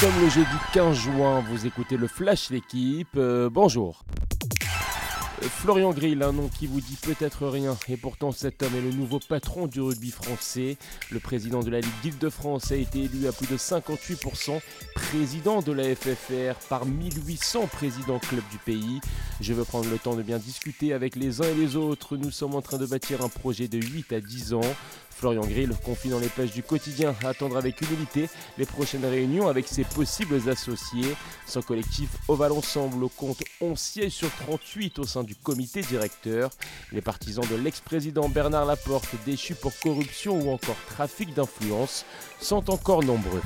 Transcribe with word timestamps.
sommes 0.00 0.20
le 0.20 0.28
jeudi 0.28 0.56
15 0.74 0.94
juin, 0.94 1.40
vous 1.48 1.66
écoutez 1.66 1.96
le 1.96 2.06
Flash 2.06 2.50
L'équipe, 2.50 3.16
euh, 3.16 3.48
bonjour. 3.50 4.04
Florian 5.40 5.92
Grill, 5.92 6.22
un 6.22 6.32
nom 6.32 6.48
qui 6.48 6.66
vous 6.66 6.82
dit 6.82 6.98
peut-être 7.00 7.46
rien, 7.46 7.76
et 7.88 7.96
pourtant 7.96 8.30
cet 8.30 8.62
homme 8.62 8.74
est 8.76 8.82
le 8.82 8.90
nouveau 8.90 9.20
patron 9.20 9.66
du 9.66 9.80
rugby 9.80 10.10
français. 10.10 10.76
Le 11.10 11.18
président 11.18 11.60
de 11.60 11.70
la 11.70 11.80
Ligue 11.80 12.00
d'Île-de-France 12.02 12.72
a 12.72 12.76
été 12.76 13.04
élu 13.04 13.26
à 13.26 13.32
plus 13.32 13.46
de 13.46 13.56
58%, 13.56 14.60
président 14.94 15.62
de 15.62 15.72
la 15.72 15.94
FFR 15.94 16.58
par 16.68 16.84
1800 16.84 17.66
présidents 17.68 18.18
clubs 18.18 18.48
du 18.50 18.58
pays. 18.58 19.00
Je 19.40 19.54
veux 19.54 19.64
prendre 19.64 19.88
le 19.90 19.98
temps 19.98 20.14
de 20.14 20.22
bien 20.22 20.38
discuter 20.38 20.92
avec 20.92 21.16
les 21.16 21.40
uns 21.40 21.48
et 21.48 21.54
les 21.54 21.76
autres. 21.76 22.16
Nous 22.16 22.30
sommes 22.30 22.54
en 22.54 22.62
train 22.62 22.78
de 22.78 22.86
bâtir 22.86 23.22
un 23.24 23.28
projet 23.28 23.68
de 23.68 23.78
8 23.78 24.12
à 24.12 24.20
10 24.20 24.54
ans. 24.54 24.60
Florian 25.16 25.46
Grill 25.46 25.72
confie 25.82 26.10
dans 26.10 26.18
les 26.18 26.28
pages 26.28 26.52
du 26.52 26.62
quotidien 26.62 27.14
à 27.24 27.28
attendre 27.28 27.56
avec 27.56 27.80
humilité 27.80 28.28
les 28.58 28.66
prochaines 28.66 29.04
réunions 29.04 29.48
avec 29.48 29.66
ses 29.66 29.84
possibles 29.84 30.46
associés. 30.48 31.16
Son 31.46 31.62
collectif 31.62 32.10
Oval 32.28 32.52
Ensemble 32.52 33.08
compte 33.16 33.42
11 33.62 33.78
sièges 33.78 34.12
sur 34.12 34.30
38 34.30 34.98
au 34.98 35.04
sein 35.04 35.24
du 35.24 35.34
comité 35.34 35.80
directeur. 35.80 36.50
Les 36.92 37.00
partisans 37.00 37.46
de 37.50 37.56
l'ex-président 37.56 38.28
Bernard 38.28 38.66
Laporte, 38.66 39.08
déchu 39.24 39.54
pour 39.54 39.72
corruption 39.78 40.38
ou 40.38 40.50
encore 40.50 40.76
trafic 40.86 41.32
d'influence, 41.32 42.04
sont 42.38 42.70
encore 42.70 43.02
nombreux. 43.02 43.42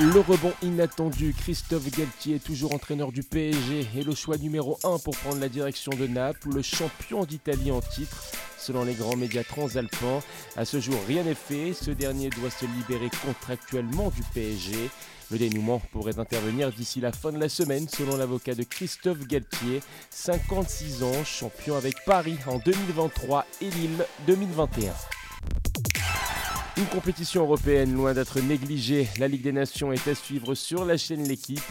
Le 0.00 0.18
rebond 0.18 0.52
inattendu, 0.62 1.32
Christophe 1.38 1.88
Galtier, 1.96 2.40
toujours 2.40 2.74
entraîneur 2.74 3.12
du 3.12 3.22
PSG, 3.22 3.86
est 3.96 4.02
le 4.02 4.12
choix 4.16 4.36
numéro 4.36 4.76
1 4.82 4.98
pour 4.98 5.16
prendre 5.16 5.38
la 5.38 5.48
direction 5.48 5.92
de 5.92 6.08
Naples, 6.08 6.48
le 6.52 6.62
champion 6.62 7.24
d'Italie 7.24 7.70
en 7.70 7.80
titre. 7.80 8.32
Selon 8.58 8.84
les 8.84 8.94
grands 8.94 9.16
médias 9.16 9.44
transalpins, 9.44 10.20
à 10.56 10.64
ce 10.64 10.80
jour 10.80 10.96
rien 11.06 11.22
n'est 11.22 11.34
fait, 11.34 11.72
ce 11.72 11.90
dernier 11.90 12.30
doit 12.30 12.50
se 12.50 12.64
libérer 12.64 13.10
contractuellement 13.24 14.10
du 14.10 14.22
PSG. 14.34 14.90
Le 15.30 15.38
dénouement 15.38 15.80
pourrait 15.92 16.18
intervenir 16.18 16.70
d'ici 16.70 17.00
la 17.00 17.12
fin 17.12 17.32
de 17.32 17.38
la 17.38 17.48
semaine 17.48 17.88
selon 17.88 18.16
l'avocat 18.16 18.54
de 18.54 18.62
Christophe 18.62 19.26
Galtier, 19.26 19.80
56 20.10 21.02
ans, 21.02 21.24
champion 21.24 21.76
avec 21.76 22.04
Paris 22.04 22.36
en 22.46 22.58
2023 22.58 23.46
et 23.62 23.70
Lille 23.70 24.06
2021. 24.26 24.92
Une 26.76 26.86
compétition 26.86 27.42
européenne 27.42 27.94
loin 27.94 28.14
d'être 28.14 28.40
négligée. 28.40 29.06
La 29.20 29.28
Ligue 29.28 29.42
des 29.42 29.52
Nations 29.52 29.92
est 29.92 30.08
à 30.08 30.14
suivre 30.16 30.56
sur 30.56 30.84
la 30.84 30.96
chaîne 30.96 31.22
L'équipe. 31.22 31.62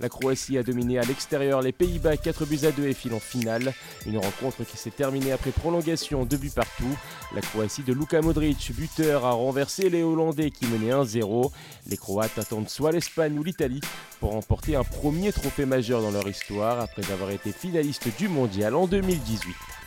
La 0.00 0.10
Croatie 0.10 0.58
a 0.58 0.62
dominé 0.62 0.98
à 0.98 1.02
l'extérieur 1.02 1.62
les 1.62 1.72
Pays-Bas 1.72 2.18
4 2.18 2.44
buts 2.44 2.58
à 2.64 2.70
2 2.70 2.86
et 2.86 2.92
file 2.92 3.14
en 3.14 3.20
finale. 3.20 3.72
Une 4.04 4.18
rencontre 4.18 4.64
qui 4.64 4.76
s'est 4.76 4.90
terminée 4.90 5.32
après 5.32 5.50
prolongation, 5.50 6.26
2 6.26 6.36
buts 6.36 6.52
partout. 6.54 6.94
La 7.34 7.40
Croatie 7.40 7.84
de 7.84 7.94
Luka 7.94 8.20
Modric, 8.20 8.72
buteur, 8.76 9.24
a 9.24 9.32
renversé 9.32 9.88
les 9.88 10.02
Hollandais 10.02 10.50
qui 10.50 10.66
menaient 10.66 10.92
1-0. 10.92 11.50
Les 11.86 11.96
Croates 11.96 12.38
attendent 12.38 12.68
soit 12.68 12.92
l'Espagne 12.92 13.38
ou 13.38 13.42
l'Italie 13.42 13.80
pour 14.20 14.32
remporter 14.32 14.76
un 14.76 14.84
premier 14.84 15.32
trophée 15.32 15.64
majeur 15.64 16.02
dans 16.02 16.10
leur 16.10 16.28
histoire 16.28 16.80
après 16.80 17.10
avoir 17.10 17.30
été 17.30 17.50
finaliste 17.50 18.08
du 18.18 18.28
mondial 18.28 18.74
en 18.74 18.86
2018. 18.86 19.79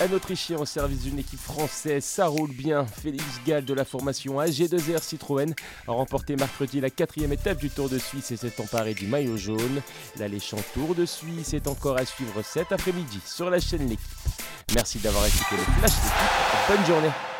Un 0.00 0.12
Autrichien 0.12 0.58
au 0.58 0.64
service 0.64 1.02
d'une 1.02 1.18
équipe 1.18 1.40
française, 1.40 2.04
ça 2.04 2.28
roule 2.28 2.52
bien. 2.52 2.86
Félix 2.86 3.24
Gall 3.44 3.64
de 3.64 3.74
la 3.74 3.84
formation 3.84 4.40
AG2R 4.40 5.02
Citroën 5.02 5.52
a 5.88 5.92
remporté 5.92 6.36
mercredi 6.36 6.80
la 6.80 6.88
quatrième 6.88 7.32
étape 7.32 7.58
du 7.58 7.68
Tour 7.68 7.88
de 7.88 7.98
Suisse 7.98 8.30
et 8.30 8.36
s'est 8.36 8.60
emparé 8.60 8.94
du 8.94 9.08
maillot 9.08 9.36
jaune. 9.36 9.82
L'alléchant 10.16 10.58
Tour 10.72 10.94
de 10.94 11.04
Suisse 11.04 11.52
est 11.52 11.66
encore 11.66 11.96
à 11.96 12.04
suivre 12.04 12.42
cet 12.42 12.70
après-midi 12.70 13.18
sur 13.26 13.50
la 13.50 13.58
chaîne 13.58 13.88
L'équipe. 13.88 14.06
Merci 14.72 14.98
d'avoir 15.00 15.26
écouté 15.26 15.56
le 15.56 15.64
Flash 15.78 15.96
L'équipe. 15.96 16.76
Bonne 16.76 16.86
journée. 16.86 17.37